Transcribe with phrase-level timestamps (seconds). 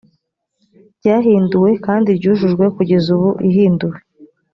[0.97, 3.97] ryahinduwe kandi ryujujwe kugeza ubu ihinduwe